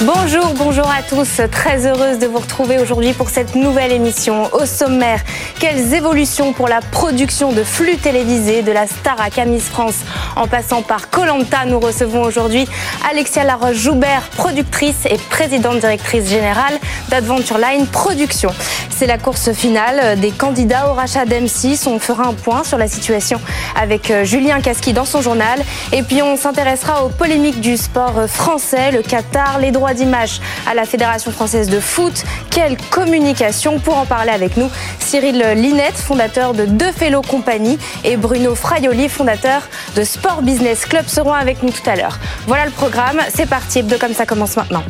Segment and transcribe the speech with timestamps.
[0.00, 1.40] Bonjour, bonjour à tous.
[1.52, 4.52] Très heureuse de vous retrouver aujourd'hui pour cette nouvelle émission.
[4.52, 5.20] Au sommaire,
[5.60, 10.00] quelles évolutions pour la production de flux télévisés de la star à Miss France?
[10.34, 11.64] En passant par Colanta.
[11.66, 12.66] Nous recevons aujourd'hui
[13.08, 16.74] Alexia Laroche-Joubert, productrice et présidente directrice générale
[17.08, 18.50] d'Adventure Line Production.
[18.90, 21.88] C'est la course finale des candidats au rachat d'M6.
[21.88, 23.40] On fera un point sur la situation
[23.80, 25.60] avec euh, Julien Casqui dans son journal.
[25.92, 30.74] Et puis on s'intéressera aux polémiques du sport français, le Qatar, les droits d'image à
[30.74, 32.24] la Fédération française de foot.
[32.50, 34.70] Quelle communication Pour en parler avec nous,
[35.00, 39.62] Cyril Linette, fondateur de Deux Fellow Compagnie, et Bruno Fraioli, fondateur
[39.96, 42.18] de Sport Business Club, seront avec nous tout à l'heure.
[42.46, 44.84] Voilà le programme, c'est parti, de comme ça commence maintenant.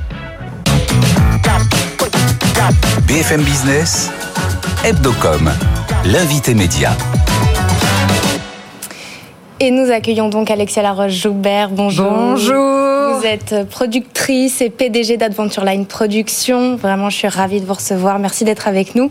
[3.06, 4.10] BFM Business,
[4.84, 5.50] Hebdocom,
[6.04, 6.92] l'invité média.
[9.60, 11.70] Et nous accueillons donc Alexia Laroche-Joubert.
[11.70, 12.10] Bonjour.
[12.10, 12.83] Bonjour.
[13.24, 16.76] Vous êtes productrice et PDG d'Adventure Line Production.
[16.76, 18.18] Vraiment, je suis ravie de vous recevoir.
[18.18, 19.10] Merci d'être avec nous.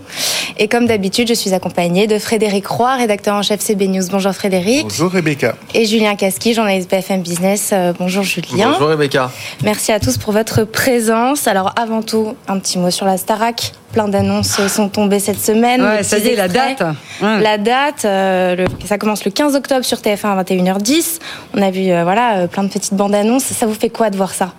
[0.59, 4.03] Et comme d'habitude, je suis accompagnée de Frédéric Roy, rédacteur en chef CB News.
[4.11, 4.83] Bonjour Frédéric.
[4.83, 5.55] Bonjour Rebecca.
[5.73, 7.71] Et Julien Casqui, journaliste BFM Business.
[7.73, 8.73] Euh, bonjour Julien.
[8.73, 9.31] Bonjour Rebecca.
[9.63, 11.47] Merci à tous pour votre présence.
[11.47, 13.73] Alors avant tout, un petit mot sur la Starac.
[13.93, 15.79] Plein d'annonces sont tombées cette semaine.
[15.83, 16.81] Ouais, ça y est, la date.
[17.21, 17.41] Ouais.
[17.41, 21.19] La date, euh, le, ça commence le 15 octobre sur TF1 à 21h10.
[21.53, 23.43] On a vu euh, voilà, euh, plein de petites bandes annonces.
[23.43, 24.53] Ça vous fait quoi de voir ça?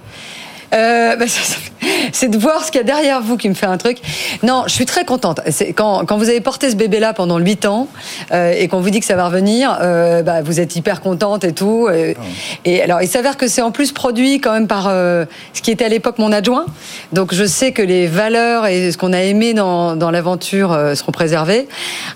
[0.75, 1.25] Euh, bah,
[2.13, 3.99] c'est de voir ce qu'il y a derrière vous qui me fait un truc.
[4.43, 5.41] Non, je suis très contente.
[5.77, 7.89] Quand, quand vous avez porté ce bébé-là pendant 8 ans
[8.33, 11.45] euh, et qu'on vous dit que ça va revenir, euh, bah, vous êtes hyper contente
[11.45, 11.87] et tout.
[11.89, 12.15] euh,
[12.65, 15.85] Et alors, il s'avère que c'est en plus produit quand même par ce qui était
[15.85, 16.67] à l'époque mon adjoint.
[17.13, 21.13] Donc, je sais que les valeurs et ce qu'on a aimé dans, dans l'aventure seront
[21.13, 21.69] préservées.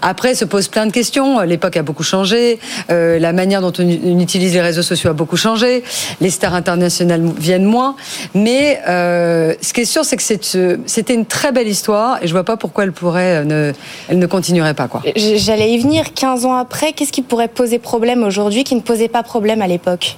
[0.02, 1.40] Après, se posent plein de questions.
[1.40, 2.58] L'époque a beaucoup changé.
[2.88, 5.82] La manière dont on, on utilise les réseaux sociaux a beaucoup changé.
[6.20, 7.96] Les stars internationales viennent moins.
[8.34, 8.47] Mais
[8.86, 12.32] euh, ce qui est sûr, c'est que euh, c'était une très belle histoire et je
[12.32, 13.72] vois pas pourquoi elle pourrait euh, ne,
[14.08, 15.02] elle ne continuerait pas quoi.
[15.16, 16.92] J'allais y venir 15 ans après.
[16.92, 20.16] Qu'est-ce qui pourrait poser problème aujourd'hui qui ne posait pas problème à l'époque?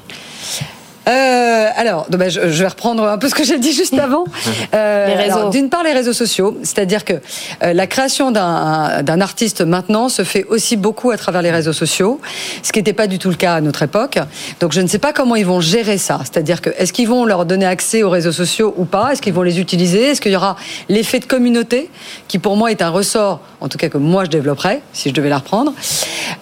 [1.09, 4.25] Euh, alors, je, vais reprendre un peu ce que j'ai dit juste avant.
[4.75, 7.15] Euh, D'une part, les réseaux sociaux, c'est-à-dire que
[7.63, 12.21] euh, la création d'un artiste maintenant se fait aussi beaucoup à travers les réseaux sociaux,
[12.63, 14.19] ce qui n'était pas du tout le cas à notre époque.
[14.61, 16.21] Donc, je ne sais pas comment ils vont gérer ça.
[16.23, 19.13] C'est-à-dire que est-ce qu'ils vont leur donner accès aux réseaux sociaux ou pas?
[19.13, 20.11] Est-ce qu'ils vont les utiliser?
[20.11, 20.57] Est-ce qu'il y aura
[20.89, 21.91] l'effet de communauté,
[22.29, 25.15] qui pour moi est un ressort, en tout cas que moi je développerais si je
[25.15, 25.73] devais la reprendre?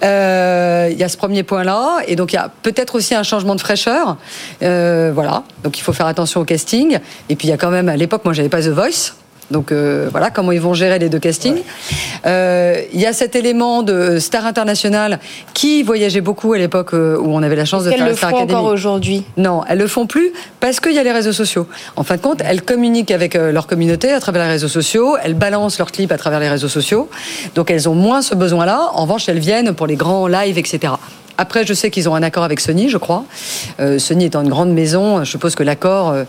[0.02, 3.22] Euh, Il y a ce premier point-là, et donc il y a peut-être aussi un
[3.22, 4.16] changement de fraîcheur.
[4.62, 6.98] Euh, voilà, donc il faut faire attention au casting.
[7.28, 9.14] Et puis il y a quand même, à l'époque, moi j'avais pas The Voice.
[9.50, 11.62] Donc euh, voilà comment ils vont gérer les deux castings.
[12.26, 15.20] Euh, Il y a cet élément de star internationale
[15.54, 18.28] qui voyageait beaucoup à l'époque où on avait la chance de faire le la Star
[18.28, 18.58] font Academy.
[18.58, 19.24] encore aujourd'hui?
[19.38, 21.66] Non, elles le font plus parce qu'il y a les réseaux sociaux.
[21.97, 25.32] En fin de compte, elles communiquent avec leur communauté à travers les réseaux sociaux, elles
[25.32, 27.08] balancent leurs clips à travers les réseaux sociaux.
[27.54, 28.91] Donc elles ont moins ce besoin-là.
[28.92, 30.92] En revanche, elles viennent pour les grands lives, etc.
[31.38, 33.25] Après, je sais qu'ils ont un accord avec Sony, je crois.
[33.81, 36.25] Euh, Sony étant une grande maison, je suppose que l'accord, euh,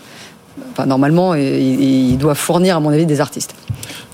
[0.72, 3.54] enfin, normalement, il, il doit fournir, à mon avis, des artistes.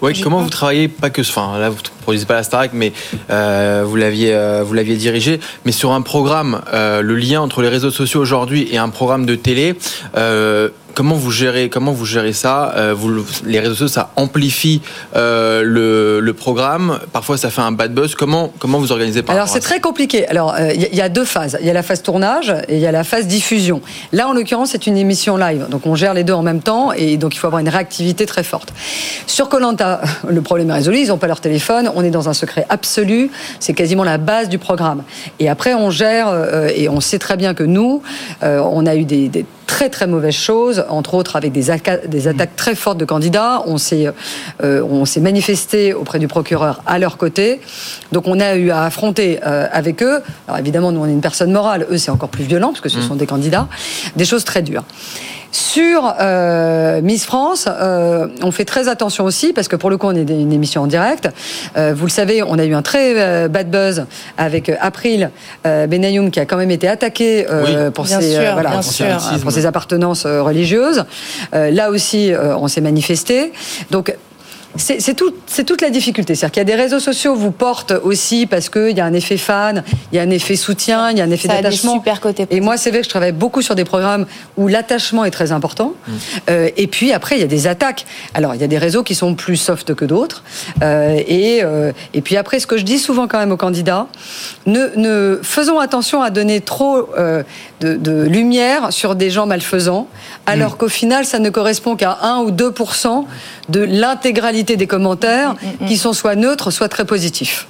[0.03, 2.93] Ouais, comment vous travaillez pas que enfin là vous ne produisez pas la Starac mais
[3.31, 7.63] euh, vous l'aviez euh, vous l'aviez dirigé mais sur un programme euh, le lien entre
[7.63, 9.75] les réseaux sociaux aujourd'hui et un programme de télé
[10.17, 14.81] euh, comment vous gérez comment vous gérez ça Euh, vous les réseaux sociaux ça amplifie
[15.15, 19.35] euh, le, le programme parfois ça fait un bad buzz comment comment vous organisez par
[19.37, 20.27] Alors c'est très compliqué.
[20.27, 21.59] Alors euh, il y, a- il y a deux phases.
[21.61, 23.83] Il y a la phase tournage et il y a la phase diffusion.
[24.13, 26.93] Là en l'occurrence c'est une émission live, donc on gère les deux en même temps
[26.93, 28.73] et donc il faut avoir une réactivité très forte.
[29.27, 30.99] Sur Colanta, le problème est résolu.
[31.01, 31.91] Ils n'ont pas leur téléphone.
[31.95, 33.31] On est dans un secret absolu.
[33.61, 35.03] C'est quasiment la base du programme.
[35.41, 36.29] Et après on gère
[36.75, 38.03] et on sait très bien que nous,
[38.43, 41.67] on a eu des, des très très mauvaises choses, entre autres avec des,
[42.07, 43.63] des attaques très fortes de candidats.
[43.67, 44.09] On s'est
[44.63, 47.61] euh, on s'est manifesté auprès du procureur à leur côté.
[48.13, 50.23] Donc on a eu à affronter euh, avec eux.
[50.47, 51.87] Alors évidemment, nous on est une personne morale.
[51.91, 53.69] Eux c'est encore plus violent parce que ce sont des candidats.
[54.17, 54.85] Des choses très dures.
[55.61, 60.07] Sur euh, Miss France, euh, on fait très attention aussi parce que pour le coup,
[60.07, 61.31] on est une émission en direct.
[61.79, 64.05] Euh, vous le savez, on a eu un très euh, bad buzz
[64.37, 65.31] avec euh, April
[65.67, 67.75] euh, Benayoum qui a quand même été attaqué Oui.
[67.95, 68.69] pour, ses, sûr, voilà,
[69.41, 71.05] pour, ses- appartenances religieuses.
[71.55, 73.55] Euh, là aussi, euh, on s'est manifesté.
[73.91, 74.15] Donc
[74.79, 75.33] c'est tout,
[75.67, 76.35] toute la difficulté.
[76.35, 79.13] C'est-à-dire qu'il y a des réseaux sociaux vous portent aussi parce qu'il y a un
[79.13, 79.83] effet fan,
[80.13, 81.95] il y a un effet soutien, il y a un effet d'attachement.
[81.95, 82.47] super côté.
[82.51, 84.27] Et moi, c'est vrai que je travaille beaucoup sur des programmes
[84.57, 85.95] où l'attachement est très important.
[86.07, 86.13] Mmh.
[86.51, 88.07] Euh, et puis après, il y a des attaques.
[88.35, 90.43] Alors, il y a des réseaux qui sont plus soft que d'autres.
[90.83, 94.07] Euh, et, euh, et puis après, ce que je dis souvent quand même aux candidats,
[94.67, 97.09] ne, ne faisons attention à donner trop
[97.81, 100.09] de, de, lumière sur des gens malfaisants,
[100.47, 100.77] alors mmh.
[100.79, 102.73] qu'au final, ça ne correspond qu'à 1 ou 2
[103.69, 107.67] de l'intégralité des commentaires mmh, mmh, qui sont soit neutres, soit très positifs.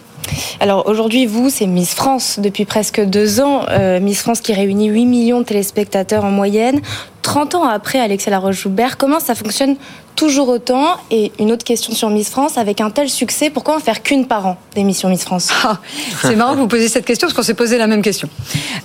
[0.60, 3.66] Alors aujourd'hui, vous, c'est Miss France depuis presque deux ans.
[3.70, 6.80] Euh, Miss France qui réunit 8 millions de téléspectateurs en moyenne.
[7.26, 9.74] 30 ans après Alexia Laroche-Joubert, comment ça fonctionne
[10.14, 13.80] toujours autant Et une autre question sur Miss France, avec un tel succès, pourquoi en
[13.80, 15.78] faire qu'une par an d'émission Miss France ah,
[16.22, 18.28] C'est marrant que vous posiez cette question parce qu'on s'est posé la même question.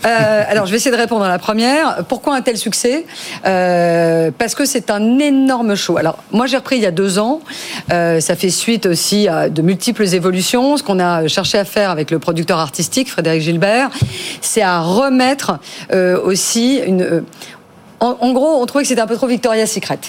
[0.08, 2.04] Euh, alors je vais essayer de répondre à la première.
[2.10, 3.06] Pourquoi un tel succès
[3.46, 5.98] euh, Parce que c'est un énorme show.
[5.98, 7.42] Alors moi j'ai repris il y a deux ans.
[7.94, 10.78] Euh, ça fait suite aussi à de multiples évolutions.
[10.78, 13.92] Ce qu'on a cherché à faire avec le producteur artistique Frédéric Gilbert,
[14.42, 15.60] c'est à remettre
[16.24, 17.24] aussi une
[18.02, 20.00] en, gros, on trouvait que c'était un peu trop Victoria's Secret.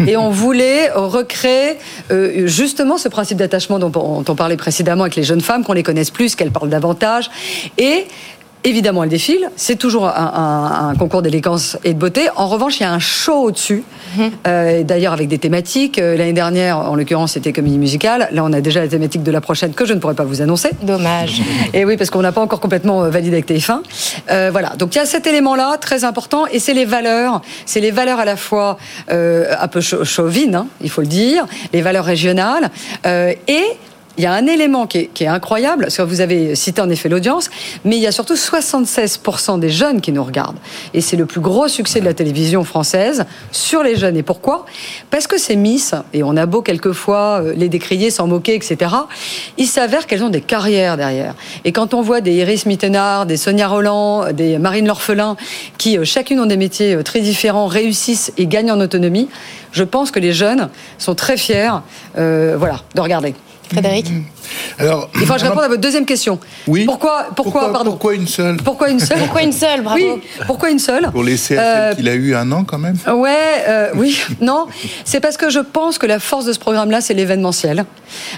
[0.00, 0.08] Mm.
[0.08, 1.78] Et on voulait recréer
[2.10, 5.72] euh, justement ce principe d'attachement dont, dont on parlait précédemment avec les jeunes femmes, qu'on
[5.72, 7.30] les connaisse plus, qu'elles parlent davantage.
[7.78, 8.06] Et
[8.64, 9.48] Évidemment, elle défile.
[9.54, 12.28] C'est toujours un, concours d'élégance et de beauté.
[12.34, 13.84] En revanche, il y a un show au-dessus.
[14.16, 14.30] Mhm.
[14.46, 15.98] Euh, d'ailleurs, avec des thématiques.
[15.98, 18.28] Euh, l'année dernière, en l'occurrence, c'était comédie musicale.
[18.32, 20.42] Là, on a déjà la thématique de la prochaine que je ne pourrais pas vous
[20.42, 20.70] annoncer.
[20.82, 21.42] Dommage.
[21.74, 24.50] Et oui, parce qu'on n'a pas encore complètement euh, validé avec TF1.
[24.50, 24.70] voilà.
[24.76, 26.46] Donc, il y a cet élément-là très important.
[26.46, 27.42] Et c'est les valeurs.
[27.66, 31.82] C'est les valeurs à la fois un peu chauvines, hein, il faut le dire, les
[31.82, 32.70] valeurs régionales.
[33.04, 33.64] et
[34.18, 37.08] il y a un élément qui est, incroyable, parce que vous avez cité en effet
[37.08, 37.50] l'audience,
[37.84, 40.58] mais il y a surtout 76% des jeunes qui nous regardent.
[40.94, 44.16] Et c'est le plus gros succès de la télévision française sur les jeunes.
[44.16, 44.64] Et pourquoi?
[45.10, 48.90] Parce que ces Miss, et on a beau quelquefois euh, les décrier, s'en moquer, etc.,
[49.58, 51.34] il s'avère qu'elles ont des carrières derrière.
[51.64, 55.36] Et quand on voit des Iris Mittenard, des Sonia Roland, des Marine L'Orphelin,
[55.78, 59.28] qui euh, chacune ont des métiers euh, très différents, réussissent et gagnent en autonomie,
[59.72, 61.70] je pense que les jeunes sont très fiers
[62.14, 63.34] voilà, de regarder.
[63.68, 64.06] Frédéric
[64.78, 66.38] alors, Il faut que je réponde à votre deuxième question.
[66.66, 66.84] Oui.
[66.84, 68.56] Pourquoi, pourquoi, pardon Pourquoi une seule?
[68.56, 69.18] Pourquoi une seule?
[69.18, 69.82] Pourquoi une seule?
[69.82, 70.00] Bravo.
[70.00, 71.10] Oui, pourquoi une seule?
[71.10, 74.20] Pour laisser à celle euh, qu'il a eu un an quand même Ouais, euh, oui,
[74.40, 74.66] non.
[75.04, 77.84] C'est parce que je pense que la force de ce programme-là, c'est l'événementiel.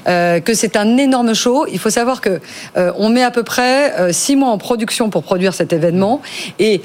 [0.07, 1.67] Euh, que c'est un énorme show.
[1.71, 2.41] Il faut savoir que
[2.77, 6.21] on met à peu près six mois en production pour produire cet événement.
[6.59, 6.83] Et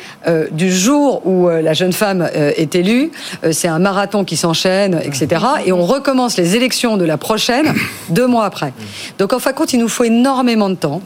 [0.51, 3.11] du jour où la jeune femme est élue,
[3.51, 5.43] c'est un marathon qui s'enchaîne, etc.
[5.65, 7.73] Et on recommence les élections de la prochaine
[8.09, 8.73] deux mois après.
[9.19, 11.01] Donc en fin de compte, il nous faut énormément de temps.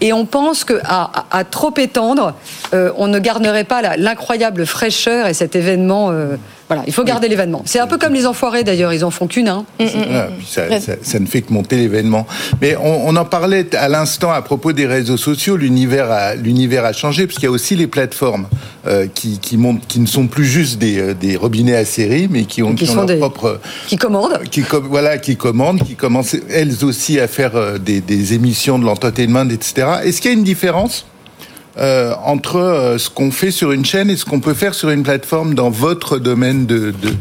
[0.00, 2.34] Et on pense qu'à à, trop étendre,
[2.74, 6.10] euh, on ne garderait pas l'incroyable fraîcheur et cet événement.
[6.10, 6.36] Euh,
[6.68, 7.62] voilà, il faut garder l'événement.
[7.64, 9.48] C'est un peu comme les enfoirés d'ailleurs, ils en font qu'une.
[9.48, 9.64] Hein.
[9.78, 12.26] Mm, mm, mm, ça, ne fait que monter l'événement.
[12.60, 15.56] Mais on, en parlait à l'instant à propos des réseaux sociaux.
[15.56, 18.48] L'univers a, l'univers a changé parce qu'il y a aussi les plateformes
[18.86, 22.26] euh, qui, qui, montent, qui ne sont plus juste des, euh, des robinets à série,
[22.28, 26.84] mais qui ont, qui, leur propre, qui commandent, qui voilà, qui commandent, qui commencent elles
[26.84, 29.86] aussi à faire euh, des, des émissions de l'entertainment, etc.
[30.04, 31.06] Est-ce qu'il y a une différence?
[31.78, 34.90] Euh, entre euh, ce qu'on fait sur une chaîne et ce qu'on peut faire sur
[34.90, 37.14] une plateforme dans votre domaine de, de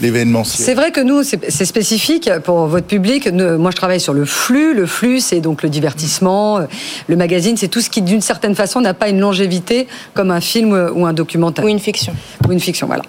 [0.00, 3.28] l'événementiel C'est vrai que nous, c'est spécifique pour votre public.
[3.32, 4.74] moi, je travaille sur le flux.
[4.74, 6.60] Le flux, c'est donc le divertissement.
[7.06, 10.40] Le magazine, c'est tout ce qui, d'une certaine façon, n'a pas une longévité comme un
[10.40, 11.64] film ou un documentaire.
[11.64, 12.14] Ou une fiction.
[12.48, 13.02] Ou une fiction, voilà.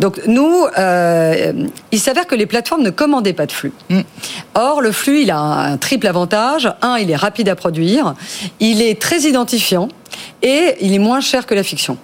[0.00, 1.52] Donc, nous, euh,
[1.92, 3.72] il s'avère que les plateformes ne commandaient pas de flux.
[3.90, 4.00] Mm.
[4.54, 6.72] Or, le flux, il a un triple avantage.
[6.82, 8.14] Un, il est rapide à produire.
[8.60, 9.88] Il est très identifiant
[10.42, 11.98] et il est moins cher que la fiction.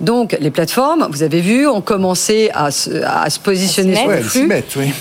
[0.00, 2.90] Donc les plateformes, vous avez vu, ont commencé à se,
[3.40, 4.52] positionner sur le flux.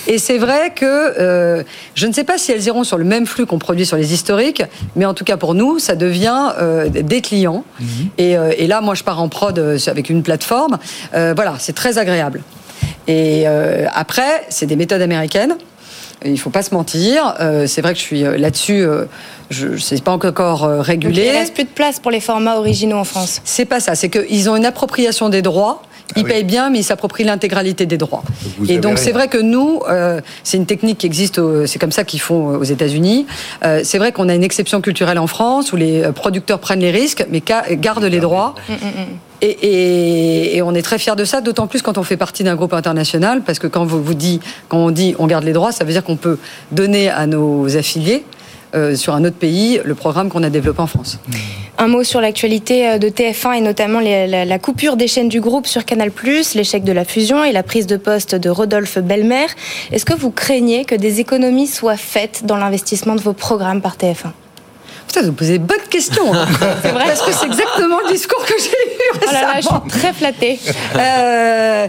[0.07, 1.63] Et c'est vrai que euh,
[1.95, 4.13] je ne sais pas si elles iront sur le même flux qu'on produit sur les
[4.13, 4.63] historiques,
[4.95, 7.63] mais en tout cas pour nous, ça devient euh, des clients.
[7.79, 7.87] Mhm.
[8.19, 9.57] Euh, et, là, moi, je pars en prod
[9.87, 10.77] avec une plateforme.
[11.11, 12.41] voilà, c'est très agréable.
[13.07, 13.45] Et
[13.93, 15.55] après, c'est des méthodes américaines.
[16.25, 17.35] Il ne faut pas se mentir.
[17.67, 18.85] c'est vrai que je suis là-dessus
[19.49, 21.25] je sais pas encore euh, régulé.
[21.25, 23.41] il reste plus de place pour les formats originaux en France.
[23.43, 25.81] C'est pas ça, c'est qu'ils ont une appropriation des droits.
[26.15, 28.23] Ils ah payent bien, mais ils s'approprient l'intégralité des droits.
[28.69, 32.03] et donc c'est vrai que nous, euh, c'est une technique qui existe, c'est comme ça
[32.03, 33.25] qu'ils font aux États-Unis.
[33.63, 36.91] Euh, c'est vrai qu'on a une exception culturelle en France où les producteurs prennent les
[36.91, 38.55] risques, mais gardent les droits.
[39.41, 42.55] Et, et, on est très fiers de ça, d'autant plus quand on fait partie d'un
[42.55, 45.71] groupe international, parce que quand vous, vous dit, quand on dit on garde les droits,
[45.71, 46.39] ça veut dire qu'on peut
[46.71, 48.23] donner à nos affiliés
[48.75, 51.19] euh, sur un autre pays le programme qu'on a développé en France.
[51.77, 55.29] Un mot sur l'actualité euh, de TF1 et notamment les- la, la coupure des chaînes
[55.29, 56.11] du groupe sur Canal+,
[56.55, 59.47] l'échec de la fusion et la prise de poste de Rodolphe Belmer.
[59.91, 63.97] Est-ce que vous craignez que des économies soient faites dans l'investissement de vos programmes par
[63.97, 64.31] TF1
[65.07, 66.33] Putain, vous posez bonne question.
[66.33, 66.45] hein.
[66.81, 69.67] C'est vrai Parce que c'est exactement le discours que j'ai eu Oh là là, je
[69.67, 70.59] suis très flattée.
[70.97, 71.87] Euh,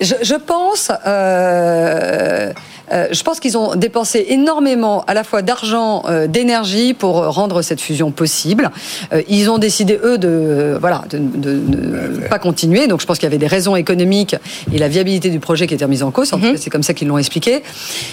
[0.00, 2.52] je, je pense, euh,
[2.92, 7.62] euh, je pense qu'ils ont dépensé énormément à la fois d'argent, euh, d'énergie pour rendre
[7.62, 8.70] cette fusion possible.
[9.12, 12.86] Euh, ils ont décidé eux de, euh, voilà, de ne pas continuer.
[12.86, 14.36] Donc je pense qu'il y avait des raisons économiques
[14.72, 16.32] et la viabilité du projet qui était remise en cause.
[16.32, 17.62] En tout cas, c'est comme ça qu'ils l'ont expliqué.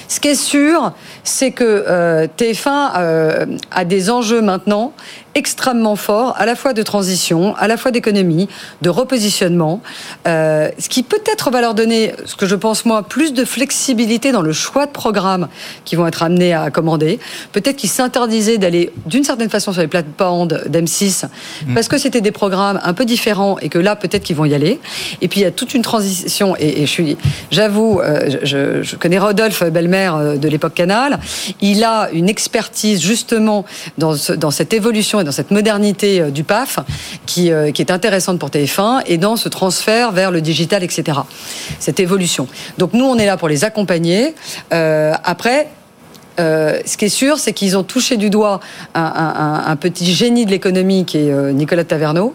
[0.07, 4.93] Ce qui est sûr, c'est que euh, TF1 euh, a des enjeux maintenant
[5.35, 8.49] extrêmement forts, à la fois de transition, à la fois d'économie,
[8.81, 9.81] de repositionnement,
[10.27, 14.31] euh, ce qui peut-être va leur donner, ce que je pense moi, plus de flexibilité
[14.31, 15.47] dans le choix de programmes
[15.85, 17.19] qui vont être amenés à commander.
[17.51, 21.25] Peut-être qu'ils s'interdisaient d'aller d'une certaine façon sur les plateformes d'M6
[21.73, 24.53] parce que c'était des programmes un peu différents et que là peut-être qu'ils vont y
[24.53, 24.79] aller.
[25.21, 27.17] Et puis il y a toute une transition et, et je suis,
[27.51, 31.19] j'avoue, euh, je, je connais Rodolphe Belmer euh, de l'époque Canal.
[31.61, 33.65] Il a une expertise justement
[33.97, 36.79] dans, ce- dans cette évolution dans cette modernité euh, du PAF
[37.25, 41.19] qui, euh, qui est intéressante pour TF1 et dans ce transfert vers le digital, etc.
[41.79, 42.47] Cette évolution.
[42.77, 44.35] Donc nous, on est là pour les accompagner.
[44.73, 45.69] Euh, après,
[46.39, 48.59] euh, ce qui est sûr, c'est qu'ils ont touché du doigt
[48.95, 52.33] un, un- un petit génie de l'économie qui est euh, Nicolas Taverneau,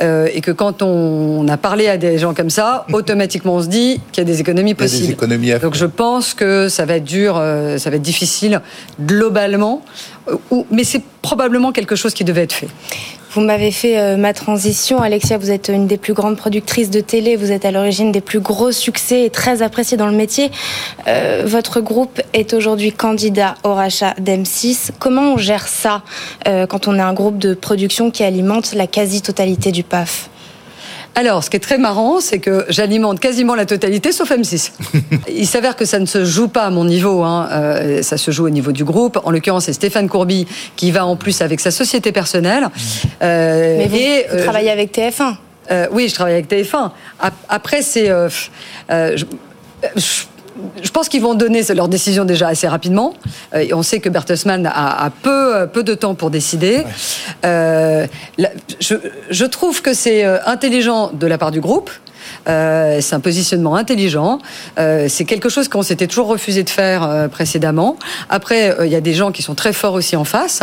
[0.00, 3.68] Euh, et que quand on, a parlé à des gens comme ça, automatiquement on se
[3.68, 5.12] dit qu'il y a des économies a des possibles.
[5.12, 7.34] économies Donc je pense que ça va être dur,
[7.78, 8.60] ça va être difficile
[9.00, 9.82] globalement,
[10.70, 12.68] mais c'est probablement quelque chose qui devait être fait.
[13.34, 15.00] Vous m'avez fait euh, ma transition.
[15.00, 17.36] Alexia, vous êtes une des plus grandes productrices de télé.
[17.36, 20.50] Vous êtes à l'origine des plus gros succès et très appréciée dans le métier.
[21.08, 24.90] Euh, votre groupe est aujourd'hui candidat au rachat d'M6.
[24.98, 26.02] Comment on gère ça
[26.46, 30.28] euh, quand on est un groupe de production qui alimente la quasi-totalité du PAF
[31.14, 34.72] Alors, ce qui est très marrant, c'est que j'alimente quasiment la totalité sauf M6.
[35.28, 38.30] Il s'avère que ça ne se joue pas à mon niveau, hein, euh, ça se
[38.30, 39.18] joue au niveau du groupe.
[39.24, 42.68] En l'occurrence, c'est Stéphane Courby qui va en plus avec sa société personnelle.
[43.22, 45.34] Euh, Mais vous, et, vous euh, travaillez avec TF1.
[45.70, 46.90] Euh, oui, je travaille avec TF1.
[47.20, 48.08] Ap- Après, c'est.
[48.08, 48.50] euh, pff,
[48.90, 49.24] euh, je,
[49.96, 50.22] je-
[50.82, 53.14] je pense qu'ils vont donner leur décision déjà assez rapidement.
[53.54, 56.84] Euh, on sait que Bertelsmann a, a peu, euh, peu de temps pour décider.
[57.44, 58.06] Euh,
[58.38, 58.50] la-
[58.80, 58.94] je,
[59.30, 61.90] je trouve que c'est intelligent de la part du groupe.
[62.48, 64.38] Euh, c'est un positionnement intelligent.
[64.78, 67.96] Euh, c'est quelque chose qu'on s'était toujours refusé de faire euh, précédemment.
[68.30, 70.60] Après, il y a des gens qui sont très forts aussi en face.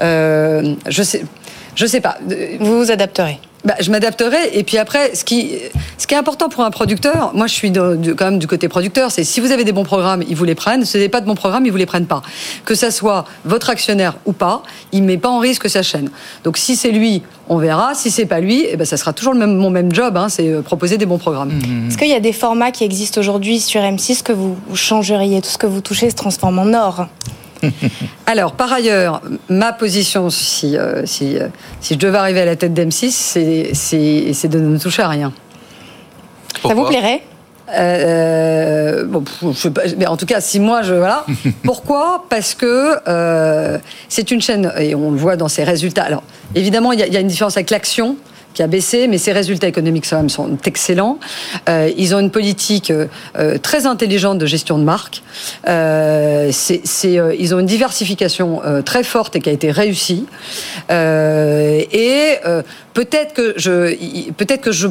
[0.00, 1.24] Je sais,
[1.74, 2.16] je sais pas.
[2.30, 3.38] Euh, Vous vous adapterez.
[3.64, 4.50] bah, je m'adapterai.
[4.58, 5.52] Et puis après, ce qui,
[5.96, 8.48] ce qui est important pour un producteur, moi je suis de- de- quand même du
[8.48, 10.84] côté producteur, c'est si vous avez des bons programmes, ils vous les prennent.
[10.84, 12.22] Si vous n'avez pas de bons programmes, ils vous les prennent pas.
[12.64, 16.10] Que ça soit votre actionnaire ou pas, il met pas en risque sa chaîne.
[16.42, 17.94] Donc si c'est lui, on verra.
[17.94, 20.28] Si c'est pas lui, eh ben, ça sera toujours le même, mon même job, hein,
[20.28, 21.52] c'est euh, proposer des bons programmes.
[21.88, 25.40] Est-ce qu'il y a des formats qui existent aujourd'hui sur M6 que vous, vous changeriez
[25.40, 27.06] Tout ce que vous touchez se transforme en or?
[28.26, 31.48] Alors, par ailleurs, ma position, si, euh, si, euh,
[31.80, 33.10] si je devais arriver à la tête d'M6,
[33.74, 35.32] c'est- de ne toucher à rien.
[36.62, 37.22] Ça vous plairait?
[37.74, 41.24] Euh, bon, pff, je sais pas, mais en tout cas, si moi je voilà.
[41.64, 42.24] Pourquoi?
[42.28, 43.78] Parce que euh,
[44.08, 46.02] c'est une chaîne et on le voit dans ses résultats.
[46.04, 46.22] Alors
[46.54, 48.16] évidemment, il y, a- il y a une différence avec l'action
[48.54, 51.18] qui a baissé, mais ses résultats économiques quand même sont excellents.
[51.68, 53.06] Euh, ils ont une politique euh,
[53.38, 55.22] euh, très intelligente de gestion de marque.
[55.66, 60.26] Ils ont une diversification très forte et qui a été réussie.
[60.90, 62.36] Et
[62.94, 64.88] peut-être que je, peut-être que je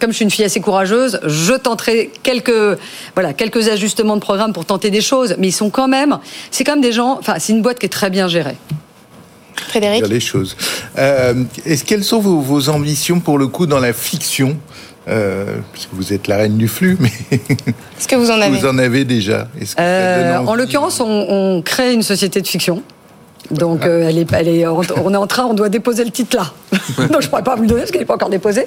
[0.00, 2.78] comme je suis une fille assez courageuse, je tenterai quelques,
[3.14, 5.34] voilà, quelques ajustements de programme pour tenter des choses.
[5.38, 6.18] Mais ils sont quand même,
[6.50, 8.56] c'est quand même des gens, enfin, c'est une boîte qui est très bien gérée.
[9.68, 10.56] Frédéric dire les choses.
[10.98, 14.56] Euh, est-ce quelles sont vos, vos ambitions pour le coup dans la fiction?
[15.08, 18.56] Euh, parce que vous êtes la reine du flux, mais Est-ce que vous en avez?
[18.56, 19.48] Vous en avez déjà.
[19.60, 22.82] Est-ce que ça Euh, en l'occurrence, on, on crée une société de fiction.
[23.50, 26.10] Donc, euh, elle est, elle est, on on est en train, on doit déposer le
[26.10, 26.52] titre là.
[27.08, 28.66] Donc, je ne pourrais pas vous le donner parce qu'il n'est pas encore déposé.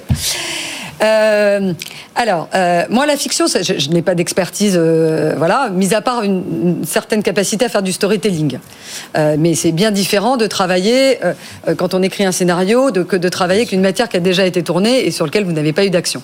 [1.03, 1.73] Euh,
[2.15, 6.85] alors, euh, moi, la fiction, je, n'ai pas d'expertise, euh, voilà, mis à part une,
[6.85, 8.59] certaine capacité à faire du storytelling.
[9.15, 11.19] Mais c'est bien différent de travailler,
[11.77, 14.63] quand on écrit un scénario, que de travailler avec une matière qui a déjà été
[14.63, 16.21] tournée et sur laquelle vous n'avez pas eu d'action.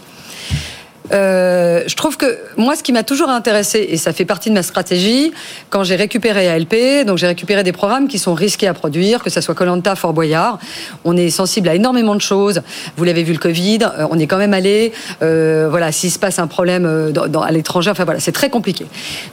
[1.12, 4.54] Euh, je trouve que moi, ce qui m'a toujours intéressé, et ça fait partie de
[4.56, 5.32] ma stratégie,
[5.70, 9.30] quand j'ai récupéré ALP, donc j'ai récupéré des programmes qui sont risqués à produire, que
[9.30, 10.60] ce soit Colanta, Fort Boyard.
[11.06, 12.62] On est sensible à énormément de choses.
[12.98, 14.92] Vous l'avez vu le Covid, euh, on est quand même allé.
[15.22, 18.32] Euh, voilà, s'il se passe un problème euh, dans, dans- à l'étranger, enfin voilà, c'est
[18.32, 18.86] très compliqué.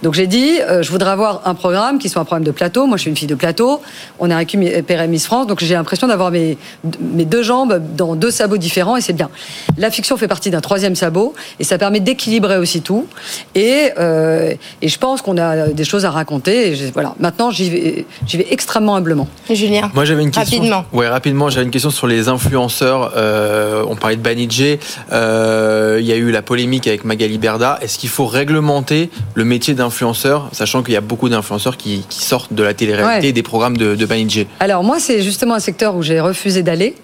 [0.02, 2.86] Donc j'ai dit, euh, je voudrais avoir un programme qui soit un programme de plateau.
[2.86, 3.80] Moi, je suis une fille de plateau.
[4.18, 6.56] On a récupéré Miss France, donc j'ai l'impression d'avoir mes,
[7.00, 9.30] mes deux jambes dans deux sabots différents et c'est bien.
[9.76, 11.34] La fiction fait partie d'un troisième sabot
[11.66, 13.06] ça permet d'équilibrer aussi tout.
[13.54, 16.68] Et, euh, et je pense qu'on a des choses à raconter.
[16.70, 17.14] Et je- voilà.
[17.20, 18.06] Maintenant, j'y vais,
[18.50, 19.28] extrêmement humblement.
[19.50, 19.90] Julien.
[19.94, 20.58] Moi j'avais une question.
[20.58, 20.84] Rapidement.
[20.92, 23.12] Ouais, rapidement, j'avais une question sur les influenceurs.
[23.16, 24.78] Euh, on parlait de Banijé.
[25.12, 27.78] Euh, Il y a eu la polémique avec Magali Berda.
[27.82, 32.22] Est-ce qu'il faut réglementer le métier d'influenceur, sachant qu'il y a beaucoup d'influenceurs qui, qui
[32.24, 33.28] sortent de la télé-réalité Ouais.
[33.28, 36.62] et des programmes de, de Banijé Alors moi, c'est justement un secteur où j'ai refusé
[36.62, 36.94] d'aller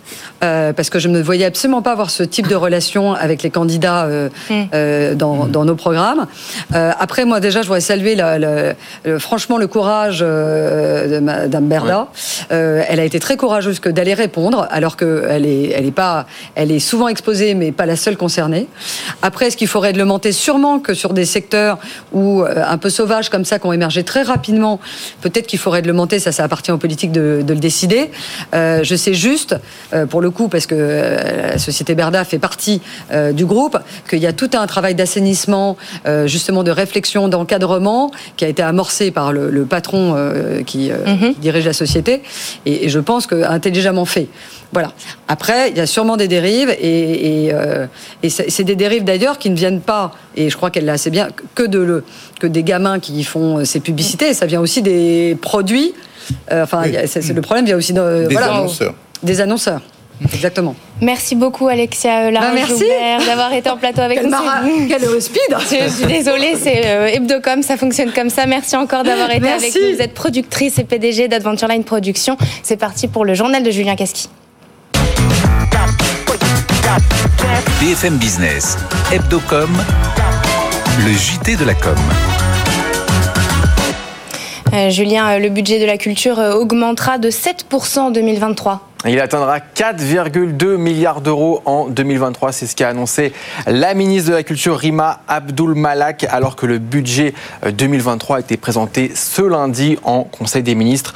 [0.43, 3.51] euh, parce que je ne voyais absolument pas avoir ce type de relation avec les
[3.51, 4.29] candidats euh.
[4.75, 6.27] Euh, dans, dans nos programmes.
[6.75, 11.19] Euh, après, moi déjà, je voudrais saluer la- la- le- franchement le courage euh, de
[11.21, 12.09] Madame Berda.
[12.51, 16.27] Euh, elle a été très courageuse que d'aller répondre, alors qu'elle est, elle est pas,
[16.55, 18.69] elle est souvent exposée, mais pas la seule concernée.
[19.23, 20.33] Après, est-ce qu'il faut réglementer?
[20.33, 21.79] Sûrement que sur des secteurs
[22.13, 24.81] où euh, un peu sauvages comme ça, qui ont émergé très rapidement,
[25.21, 26.19] peut-être qu'il faut réglementer.
[26.19, 28.11] Ça, ça appartient aux politiques de, de le décider.
[28.55, 29.57] Euh, je sais juste,
[29.93, 32.81] euh, pour le coup, parce que euh, la société Berda fait partie
[33.13, 33.79] euh, du groupe,
[34.09, 38.63] qu'il y a tout un travail d'assainissement, euh, justement de réflexion, d'encadrement, qui a été
[38.63, 41.35] amorcé par le, le patron euh, qui, euh, Mhm.
[41.35, 42.23] qui dirige la société,
[42.67, 44.29] et, et je pense que intelligemment fait.
[44.73, 44.93] Voilà.
[45.29, 47.87] Après, il y a sûrement des dérives, et, et, euh,
[48.23, 51.11] et c'est des dérives d'ailleurs qui ne viennent pas, et je crois qu'elle l'a assez
[51.11, 52.05] bien, que de le,
[52.41, 54.33] que des gamins qui font ces publicités.
[54.33, 55.93] Ça vient aussi des produits.
[56.53, 56.93] Euh, enfin, Oui.
[57.35, 58.95] le problème vient aussi de, Des voilà, annonceurs.
[59.23, 59.83] des annonceurs.
[60.33, 60.75] Exactement.
[61.01, 62.73] Merci beaucoup Alexia Larange Bah, merci.
[62.85, 64.31] Joubert, d'avoir été en plateau avec Quel, nous.
[64.31, 68.47] mara- quel speed Je suis désolée, c'est euh, Hebdocom, ça fonctionne comme ça.
[68.47, 69.67] Merci encore d'avoir été Merci.
[69.67, 69.97] avec nous.
[69.97, 72.37] Vous êtes productrice et PDG d'Adventure Line Production.
[72.63, 74.29] C'est parti pour le journal de Julien Casqui.
[77.81, 78.77] BFM Business,
[79.13, 79.71] Hebdocom,
[81.05, 81.95] le JT de la com.
[84.75, 88.81] Euh, Julien, euh, le budget de la culture euh, augmentera de 7% en 2023.
[89.05, 92.53] Il atteindra 4,2 milliards d'euros en 2023.
[92.53, 93.33] C'est ce qu'a annoncé
[93.67, 97.35] la ministre de la Culture, Rima Abdul Malak, alors que le budget
[97.67, 101.15] euh, 2023 a été présenté ce lundi en Conseil des ministres.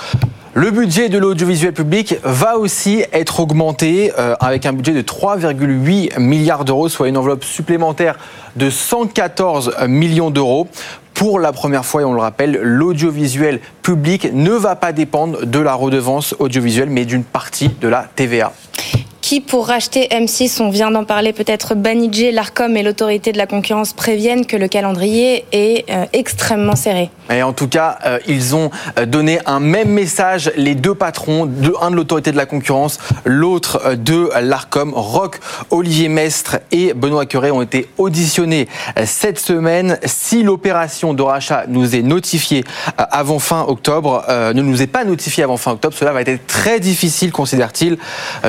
[0.54, 6.18] Le budget de l'audiovisuel public va aussi être augmenté euh, avec un budget de 3,8
[6.18, 8.18] milliards d'euros, soit une enveloppe supplémentaire
[8.56, 10.66] de 114 millions d'euros.
[11.16, 15.58] Pour la première fois, et on le rappelle, l'audiovisuel public ne va pas dépendre de
[15.58, 18.52] la redevance audiovisuelle, mais d'une partie de la TVA.
[19.26, 21.75] Qui pour racheter M6 On vient d'en parler peut-être.
[21.75, 27.10] Banijé, l'Arcom et l'autorité de la concurrence préviennent que le calendrier est euh, extrêmement serré.
[27.28, 31.50] Et en tout cas, euh, ils ont euh, donné un même message, les deux patrons,
[31.80, 34.93] un de l'autorité de la concurrence, l'autre euh, de l'ARCOM.
[34.95, 39.99] Roch, Olivier Mestre et Benoît Curé ont été auditionnés euh, cette semaine.
[40.04, 42.65] Si l'opération de rachat nous est notifiée
[42.97, 46.47] avant fin octobre, euh, ne nous est pas notifiée avant fin octobre, cela va être
[46.47, 47.99] très difficile, considère-t-il,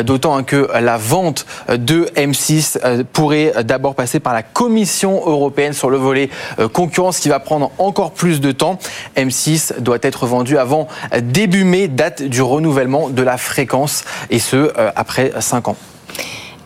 [0.03, 5.89] d'autant que la vente de M6 euh, pourrait d'abord passer par la Commission européenne sur
[5.89, 8.77] le volet euh, concurrence qui va prendre encore plus de temps.
[9.15, 10.87] M6 doit être vendu avant
[11.21, 15.77] début mai, date du renouvellement de la fréquence, et ce, euh, après 5 ans.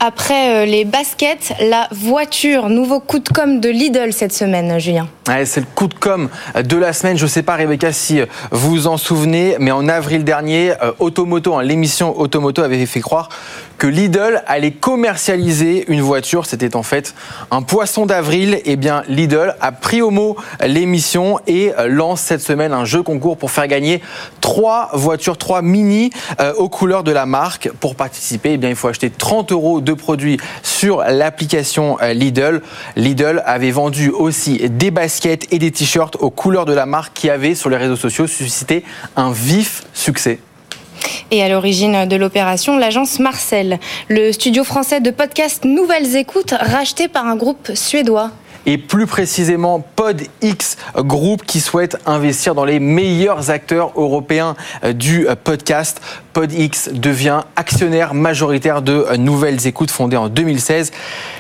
[0.04, 5.08] Après euh, les baskets, la voiture, nouveau coup de com' de Lidl cette semaine, Julien.
[5.46, 6.30] C'est le coup de com
[6.62, 7.18] de la semaine.
[7.18, 8.20] Je sais pas, Rebecca, si
[8.52, 13.00] vous vous en souvenez, mais en avril dernier, euh, Automoto, hein, l'émission Automoto avait fait
[13.00, 13.30] croire
[13.78, 16.46] que Lidl allait commercialiser une voiture.
[16.46, 17.16] C'était en fait
[17.50, 18.60] un poisson d'avril.
[18.66, 23.02] Eh bien, Lidl a pris au mot l'émission et euh, lance cette semaine un jeu
[23.02, 24.02] concours pour faire gagner
[24.42, 27.72] trois voitures, trois mini euh, aux couleurs de la marque.
[27.80, 32.62] Pour participer, eh il faut acheter 30 euros de produits sur l'application Lidl.
[32.98, 37.30] Lidl avait vendu aussi des baskets et des t-shirts aux couleurs de la marque qui
[37.30, 38.84] avaient sur les réseaux sociaux suscité
[39.16, 40.40] un vif succès.
[41.32, 43.80] Et à l'origine de l'opération, l'agence Marcel,
[44.10, 48.32] le studio français de podcast Nouvelles Écoutes, racheté par un groupe suédois.
[48.68, 55.28] et plus précisément PodX Group qui souhaite investir dans les meilleurs acteurs européens euh, du
[55.28, 56.00] euh, podcast.
[56.34, 60.92] PodX devient actionnaire majoritaire de Nouvelles Écoutes fondée en 2016.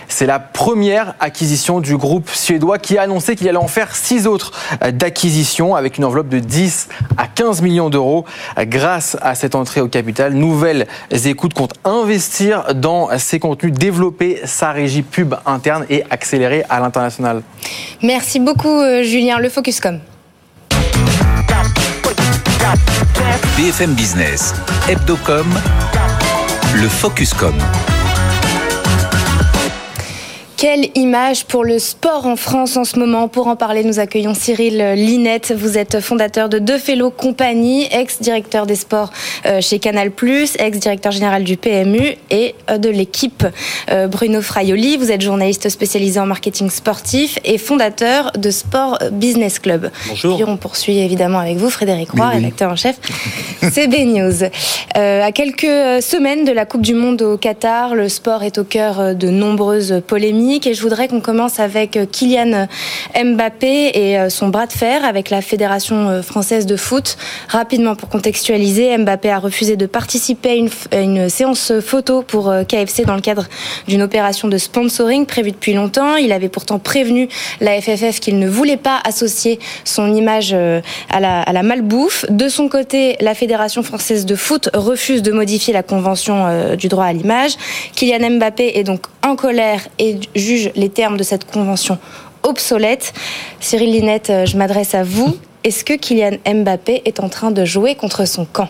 [0.08, 4.28] C'est la première acquisition du groupe suédois qui a annoncé qu'il allait en faire six
[4.28, 4.52] autres
[4.92, 8.26] d'acquisitions avec une enveloppe de 10 à 15 millions d'euros.
[8.60, 10.88] Grâce à cette entrée au capital, Nouvelle
[11.26, 17.42] Écoute compte investir dans ses contenus, développer sa régie pub interne et accélérer à l'international.
[18.04, 19.40] Merci beaucoup euh, Julien.
[19.40, 20.00] Le Focuscom.
[23.58, 24.54] BFM Business,
[24.88, 25.48] Hebdocom,
[26.76, 27.56] le Focuscom.
[30.62, 34.36] Quelle image pour le sport en France en ce moment Pour en parler, nous accueillons
[34.36, 35.52] Cyril Linette.
[35.58, 39.10] Vous êtes fondateur de Deux Fellow Compagnie, ex-directeur des sports
[39.48, 40.12] euh, chez Canal+,
[40.60, 43.44] ex-directeur général du PMU et euh, de l'équipe
[43.90, 44.98] euh, Bruno Fraioli.
[44.98, 49.90] Vous êtes journaliste spécialisé en marketing sportif et fondateur de Sport Business Club.
[50.10, 50.36] Bonjour.
[50.36, 53.00] Puis on poursuit évidemment avec vous, Frédéric Roy, rédacteur en chef
[53.64, 54.44] CB News.
[54.94, 59.16] à quelques semaines de la Coupe du Monde au Qatar, le sport est au cœur
[59.16, 62.68] de nombreuses polémiques et je voudrais qu'on commence avec euh, Kylian
[63.16, 67.16] Mbappé et euh, son bras de fer avec la Fédération euh, française de foot.
[67.48, 73.16] Rapidement pour contextualiser, Mbappé a refusé de participer à une, séance photo pour KFC dans
[73.16, 73.48] le cadre
[73.88, 76.16] d'une opération de sponsoring prévue depuis longtemps.
[76.18, 77.30] Il avait pourtant prévenu
[77.62, 82.26] la FFF qu'il ne voulait pas associer son image à la, à la malbouffe.
[82.30, 87.06] De son côté, la Fédération française de foot refuse de modifier la convention du droit
[87.06, 87.54] à l'image.
[87.96, 91.98] Kylian Mbappé est donc en colère et juge les termes de cette convention
[92.44, 93.14] obsolète.
[93.60, 95.38] Cyril Linette, euh, je m'adresse à vous.
[95.64, 98.70] Est-ce que Kylian Mbappé est en train de jouer contre son camp?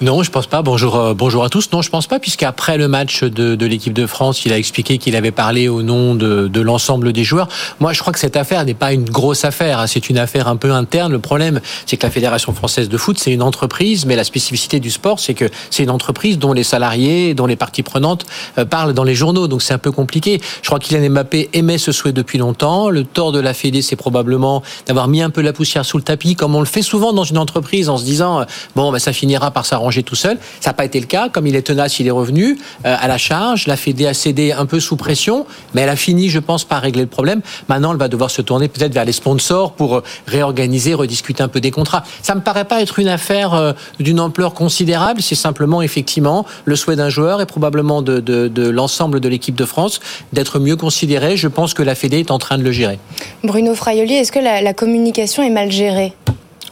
[0.00, 0.60] Non, je pense pas.
[0.60, 1.70] Bonjour, euh, bonjour à tous.
[1.72, 5.14] Non, je pense pas, puisqu'après le match de, l'équipe de France, il a expliqué qu'il
[5.14, 7.48] avait parlé au nom de, l'ensemble des joueurs.
[7.78, 9.78] Moi, je crois que cette affaire n'est pas une grosse affaire.
[9.78, 9.86] Hein.
[9.86, 11.12] C'est une affaire un peu interne.
[11.12, 14.80] Le problème, c'est que la Fédération française de foot, c'est une entreprise, mais la spécificité
[14.80, 18.26] du sport, c'est que c'est une entreprise dont les salariés, dont les parties prenantes
[18.58, 19.46] euh, parlent dans les journaux.
[19.46, 20.40] Donc c'est un peu compliqué.
[20.62, 22.90] Je crois qu'il Kylian Mbappé aimait ce souhait depuis longtemps.
[22.90, 26.02] Le tort de la Fédé, c'est probablement d'avoir mis un peu la poussière sous le
[26.02, 28.98] tapis, comme on le fait souvent dans une entreprise, en se disant euh, bon, ben,
[28.98, 30.38] ça finira par s'arranger tout seul.
[30.60, 31.28] Ça n'a pas été le cas.
[31.28, 33.66] Comme il est tenace, il est revenu euh, à la charge.
[33.66, 36.82] La Fédé a cédé un peu sous pression, mais elle a fini, je pense, par
[36.82, 37.40] régler le problème.
[37.68, 41.48] Maintenant, elle va devoir se tourner peut-être vers les sponsors pour euh, réorganiser, rediscuter un
[41.48, 42.04] peu des contrats.
[42.22, 45.22] Ça me paraît pas être une affaire euh, d'une ampleur considérable.
[45.22, 50.00] C'est simplement, effectivement, le souhait d'un joueur et probablement de, l'ensemble de l'équipe de France
[50.32, 51.36] d'être mieux considéré.
[51.36, 52.98] Je pense que la Fédé est en train de le gérer.
[53.42, 56.14] Bruno Fraioli, est-ce que la communication est mal gérée?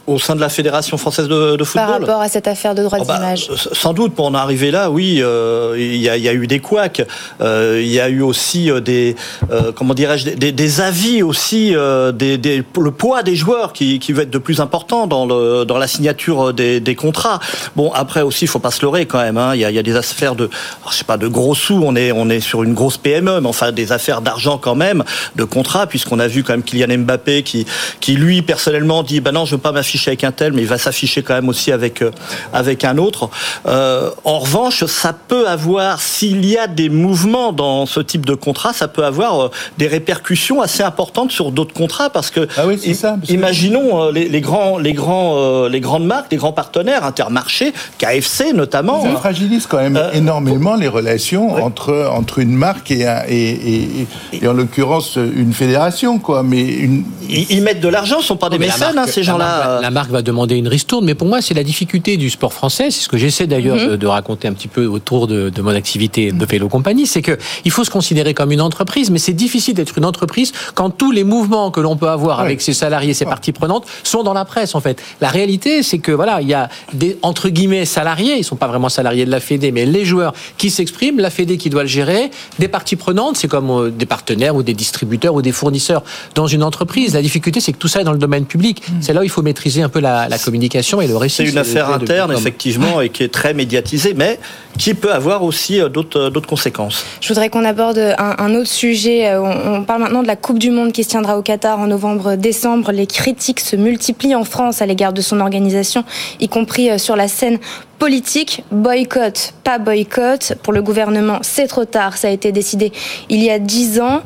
[0.05, 2.83] Au sein de la Fédération française de, de football Par rapport à cette affaire de
[2.83, 6.27] droit oh d'image Sans doute, pour en arriver là, oui, euh, il y, a, y,
[6.27, 7.05] a, eu des couacs,
[7.41, 9.15] euh, il y a eu aussi euh, des,
[9.51, 13.99] euh, comment dirais-je, des, des, avis aussi, euh, des, des, le poids des joueurs qui,
[13.99, 17.39] qui va être de plus important dans, le, dans la signature des, des contrats.
[17.75, 19.37] Bon, après aussi, il faut pas se leurrer quand même.
[19.37, 20.49] Hein, il, y a, il y a des affaires de,
[20.89, 21.81] je sais pas, de gros sous.
[21.81, 25.03] On est, on est sur une grosse PME, mais enfin des affaires d'argent quand même,
[25.37, 27.65] de contrats, puisqu'on a vu quand même Kylian Mbappé qui,
[28.01, 29.71] qui lui personnellement dit, ben non, je veux pas
[30.07, 32.11] avec un tel, mais il va s'afficher quand même aussi avec euh,
[32.51, 33.29] avec un autre.
[33.67, 38.33] Euh, en revanche, ça peut avoir, s'il y a des mouvements dans ce type de
[38.33, 42.67] contrat, ça peut avoir euh, des répercussions assez importantes sur d'autres contrats, parce que ah
[42.67, 47.73] oui, ça, imaginons les, les, grands les grands les grandes marques, les grands partenaires, Intermarché,
[47.97, 49.03] KFC notamment.
[49.03, 54.53] Ça fragilise quand même énormément les relations entre entre une marque et, et, et, en
[54.53, 56.43] l'occurrence une fédération, quoi.
[56.43, 57.03] Mais une...
[57.29, 60.21] ils, mettent de l'argent, ce sont pas des mécènes, hein, ces gens-là la marque va
[60.21, 61.05] demander une ristourne.
[61.05, 62.91] Mais pour moi, c'est la difficulté du sport français.
[62.91, 63.97] C'est ce que j'essaie d'ailleurs mhm.
[63.97, 67.07] de, raconter un petit peu autour de, mon activité de vélo compagnie.
[67.07, 70.51] C'est que il faut se considérer comme une entreprise, mais c'est difficile d'être une entreprise
[70.75, 74.23] quand tous les mouvements que l'on peut avoir avec ses salariés, ses parties prenantes, sont
[74.23, 74.75] dans la presse.
[74.75, 78.37] En fait, la réalité, c'est que voilà, il y a des entre guillemets salariés.
[78.37, 81.57] Ils sont pas vraiment salariés de la Fédé, mais les joueurs qui s'expriment, la Fédé
[81.57, 85.33] qui doit le gérer, des parties prenantes, c'est comme euh, des partenaires ou des distributeurs
[85.33, 86.03] ou des fournisseurs
[86.35, 87.13] dans une entreprise.
[87.13, 88.81] La difficulté, c'est que tout ça est dans le domaine public.
[88.87, 88.93] Mm.
[89.01, 91.37] C'est là où il faut maîtriser un peu la, communication et le récit.
[91.37, 94.39] C'est une affaire interne, effectivement, et qui est très médiatisée, mais
[94.77, 97.05] qui peut avoir aussi euh, euh, d'autres conséquences.
[97.21, 99.27] Je voudrais qu'on aborde un, autre sujet.
[99.27, 101.87] Euh, on, parle maintenant de la Coupe du Monde qui se tiendra au Qatar en
[101.87, 102.91] novembre-décembre.
[102.91, 106.03] Les critiques se multiplient en France à l'égard de son organisation,
[106.39, 107.59] y compris sur la scène
[107.99, 110.55] politique, boycott, pas boycott.
[110.63, 112.17] Pour le gouvernement, c'est trop tard.
[112.17, 112.91] Ça a été décidé
[113.29, 114.21] il y a dix ans.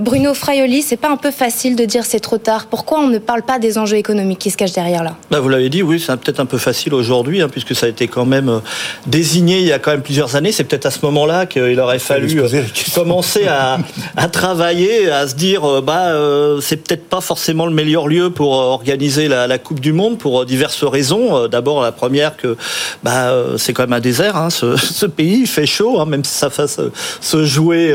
[0.00, 3.18] Bruno Fraioli, c'est pas un peu facile de dire c'est trop tard Pourquoi on ne
[3.18, 6.16] parle pas des enjeux économiques qui se cachent carrière-là bah, Vous l'avez dit, oui, c'est
[6.16, 8.58] peut-être un peu facile aujourd'hui, hein, puisque ça a été quand même euh,
[9.06, 10.52] désigné il y a quand même plusieurs années.
[10.52, 12.62] C'est peut-être à ce moment-là qu'il aurait fallu euh,
[12.94, 13.78] commencer à,
[14.16, 16.12] à, travailler, à se dire, euh, bah,
[16.60, 20.44] c'est peut-être pas forcément le meilleur lieu pour organiser la, la Coupe du Monde pour
[20.46, 21.48] diverses raisons.
[21.48, 22.56] D'abord, la première que
[23.02, 26.24] bah, c'est quand même un désert, hein, ce, ce, pays, il fait chaud, hein, même
[26.24, 26.80] si ça fasse
[27.20, 27.92] se jouer,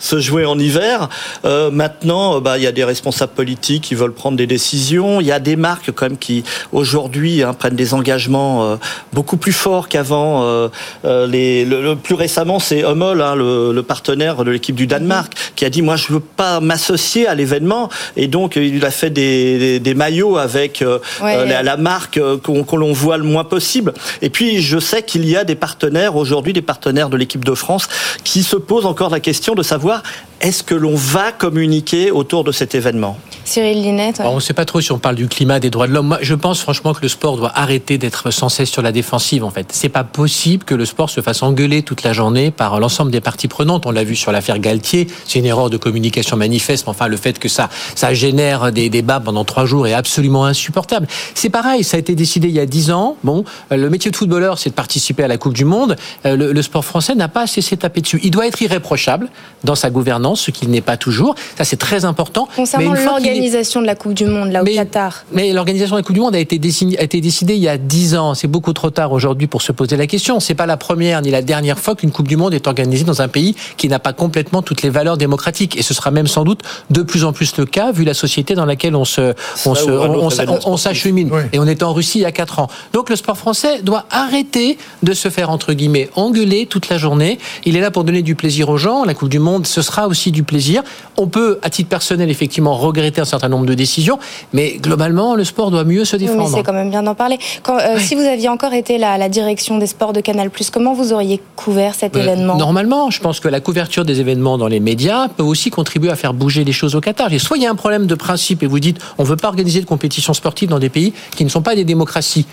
[0.00, 1.08] se jouer en hiver.
[1.44, 5.20] maintenant, bah, il y a des responsables politiques qui veulent prendre des décisions.
[5.20, 8.76] Il y a des marques quand même qui aujourd'hui hein, prennent des engagements euh,
[9.12, 10.42] beaucoup plus forts qu'avant.
[10.42, 10.68] Euh,
[11.04, 15.34] euh, les, le, plus récemment, c'est Hummel, hein, le, le, partenaire de l'équipe du Danemark,
[15.54, 19.10] qui a dit moi je veux pas m'associer à l'événement et donc il a fait
[19.10, 20.82] des, des, des maillots avec
[21.20, 23.92] la, la, marque qu'on l'on voit le moins possible.
[24.22, 27.54] Et puis je sais qu'il y a des partenaires aujourd'hui, des partenaires de l'équipe de
[27.54, 27.88] France,
[28.24, 30.02] qui se posent encore la question de savoir
[30.40, 33.18] est-ce que l'on va communiquer autour de cet événement?
[33.44, 35.92] Cyril Linette On ne sait pas trop si on parle du climat, des droits de
[35.92, 36.08] l'homme.
[36.08, 39.44] Moi, je pense franchement que le sport doit arrêter d'être sans cesse sur la défensive.
[39.44, 42.80] En fait, c'est pas possible que le sport se fasse engueuler toute la journée par
[42.80, 43.86] l'ensemble des parties prenantes.
[43.86, 45.06] On l'a vu sur l'affaire Galtier.
[45.26, 46.84] C'est une erreur de communication manifeste.
[46.86, 50.46] Mais enfin, le fait que ça, ça génère des débats pendant trois jours est absolument
[50.46, 51.06] insupportable.
[51.34, 51.84] C'est pareil.
[51.84, 53.16] Ça a été décidé il y a dix ans.
[53.24, 55.96] Bon, euh, le métier de footballeur, c'est de participer à la Coupe du Monde.
[56.24, 58.20] Euh, le, le sport français n'a pas cessé de taper dessus.
[58.22, 59.28] Il doit être irréprochable
[59.64, 61.34] dans sa gouvernance ce qu'il n'est pas toujours.
[61.56, 62.48] Ça, c'est très important.
[62.56, 62.94] Concernant
[63.34, 65.24] l'organisation de la Coupe du Monde, là, au Qatar.
[65.32, 67.68] Mais l'organisation de la Coupe du Monde a été, décidée, a été décidée il y
[67.68, 68.34] a 10 ans.
[68.34, 70.40] C'est beaucoup trop tard aujourd'hui pour se poser la question.
[70.40, 73.22] C'est pas la première ni la dernière fois qu'une Coupe du Monde est organisée dans
[73.22, 75.76] un pays qui n'a pas complètement toutes les valeurs démocratiques.
[75.76, 78.54] Et ce sera même sans doute de plus en plus le cas, vu la société
[78.54, 79.34] dans laquelle on se,
[79.66, 81.30] on se, on, s'achemine.
[81.52, 82.68] Et on était en Russie il y a 4 ans.
[82.92, 87.38] Donc le sport français doit arrêter de se faire, entre guillemets, engueuler toute la journée.
[87.64, 89.04] Il est là pour donner du plaisir aux gens.
[89.04, 90.82] La Coupe du Monde, ce sera aussi du plaisir.
[91.16, 94.18] On peut, à titre personnel, effectivement, regretter un certain nombre de décisions,
[94.52, 96.50] mais globalement, le sport doit mieux se défendre.
[96.54, 97.38] c'est quand même bien d'en parler.
[97.62, 100.94] Quand, euh, Si vous aviez encore été la, la direction des sports de Canal+, comment
[100.94, 102.56] vous auriez couvert cet événement?
[102.56, 106.16] Normalement, je pense que la couverture des événements dans les médias peut aussi contribuer à
[106.16, 107.32] faire bouger les choses au Qatar.
[107.32, 109.36] Et soit il y a un problème de principe et vous dites on ne veut
[109.36, 112.46] pas organiser de compétitions sportives dans des pays qui ne sont pas des démocraties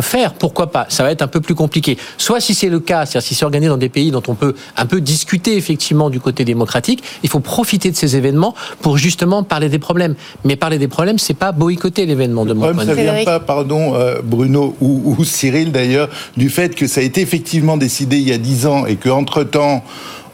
[0.00, 1.96] faire, pourquoi pas Ça va être un peu plus compliqué.
[2.18, 4.54] Soit si c'est le cas, c'est-à-dire si c'est organisé dans des pays dont on peut
[4.76, 9.42] un peu discuter effectivement du côté démocratique, il faut profiter de ces événements pour justement
[9.42, 10.14] parler des problèmes.
[10.44, 13.94] Mais parler des problèmes, c'est pas boycotter l'événement de mon point Ça vient pas, pardon,
[13.94, 18.28] euh, Bruno ou, ou Cyril d'ailleurs, du fait que ça a été effectivement décidé il
[18.28, 19.82] y a dix ans et qu'entre temps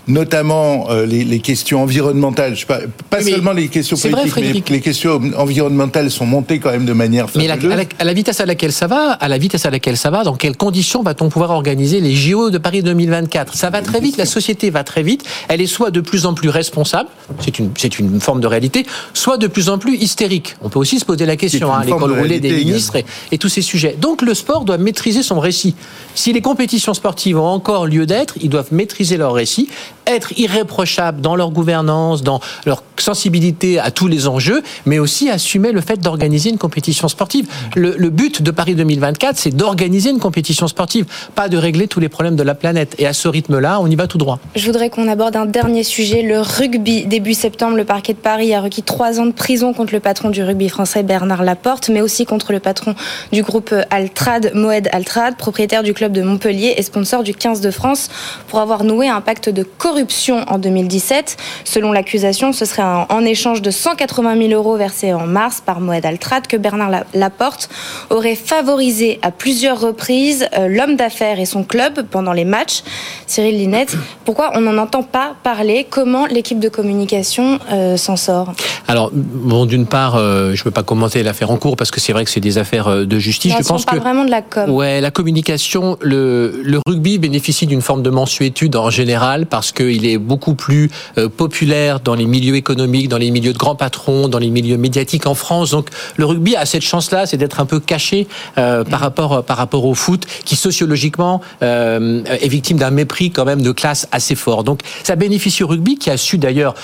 [0.09, 2.55] notamment euh, les, les, questions environnementales.
[2.55, 6.71] Je sais pas, pas seulement les questions politiques, mais les questions environnementales sont montées quand
[6.71, 7.27] même de manière.
[7.35, 9.97] Mais à, la, à, la, vitesse à laquelle ça va, à la vitesse à laquelle
[9.97, 13.83] ça va, dans quelles conditions va-t-on pouvoir organiser les JO de Paris 2024 Ça va
[13.83, 14.17] très vite.
[14.17, 15.25] La société va très vite.
[15.49, 17.09] Elle est soit de plus en plus responsable,
[17.41, 20.57] c'est une c'est une forme de réalité, soit de plus en plus hystérique.
[20.63, 23.49] On peut aussi se poser la question, hein, l'école roulée des ministres et, et tous
[23.49, 23.97] ces sujets.
[24.01, 25.75] Donc le sport doit maîtriser son récit.
[26.15, 29.69] Si les compétitions sportives ont encore lieu d'être, ils doivent maîtriser leur récit
[30.07, 35.73] être irréprochables dans leur gouvernance, dans leur sensibilité à tous les enjeux, mais aussi assumer
[35.73, 37.47] le fait d'organiser une compétition sportive.
[37.75, 42.01] Le, le, but de Paris 2024, c'est d'organiser une compétition sportive, pas de régler tous
[42.01, 42.95] les problèmes de la planète.
[42.99, 44.39] Et à ce rythme-là, on y va tout droit.
[44.55, 47.05] Je voudrais qu'on aborde un dernier sujet, le rugby.
[47.07, 50.31] Début septembre, le parquet de Paris a requis trois ans de prison contre le patron
[50.31, 52.95] du rugby français Bernard Laporte, mais aussi contre le patron
[53.33, 57.71] du groupe Altrad, Moed Altrad, propriétaire du club de Montpellier et sponsor du 15 de
[57.71, 58.09] France,
[58.49, 61.37] pour avoir noué un pacte de corruption en 2017.
[61.65, 66.05] Selon l'accusation, ce serait en échange de 180 000 euros versés en mars par Moed
[66.05, 67.69] Altrat que Bernard Laporte
[68.11, 72.83] aurait favorisé à plusieurs reprises euh, l'homme d'affaires et son club pendant les matchs.
[73.27, 75.87] Cyril Linette, pourquoi on n'en entend pas parler?
[75.89, 78.53] Comment l'équipe de communication euh, s'en sort?
[78.89, 82.01] Alors, bon, d'une part, euh, je ne peux pas commenter l'affaire en cours parce que
[82.01, 83.55] c'est vrai que c'est des affaires de justice.
[83.59, 84.71] je pense que vraiment de la com.
[84.71, 89.85] Ouais, la communication, le, le rugby bénéficie d'une forme de mensuétude en général parce que
[89.85, 93.75] il est beaucoup plus euh, populaire dans les milieux économiques, dans les milieux de grands
[93.75, 95.71] patrons, dans les milieux médiatiques en France.
[95.71, 98.27] Donc le rugby a cette chance-là, c'est d'être un peu caché
[98.59, 103.45] euh, par rapport par rapport au foot, qui sociologiquement euh, est victime d'un mépris quand
[103.45, 104.65] même de classe assez fort.
[104.65, 106.75] Donc ça bénéficie au rugby, qui a su d'ailleurs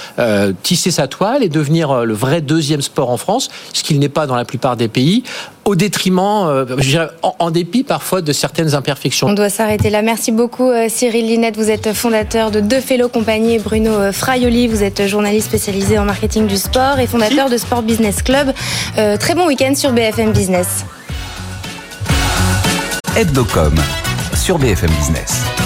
[0.62, 4.26] tisser sa toile et devenir le vrai deuxième sport en France, ce qu'il n'est pas
[4.26, 5.22] dans la plupart des pays
[5.64, 9.29] au détriment, dirais, en, dépit parfois de certaines imperfections.
[9.29, 10.03] On doit s'arrêter là.
[10.03, 11.57] Merci beaucoup Cyril Linette.
[11.57, 14.68] Vous êtes fondateur de Deux Fellow Compagnie Bruno euh, Fraioli.
[14.68, 18.53] Vous êtes journaliste spécialisé en marketing du sport et fondateur de Sport Business Club.
[18.98, 20.85] Euh, très bon week-end sur BFM Business.
[23.16, 23.75] Hebdocom
[24.35, 25.62] sur BFM Business.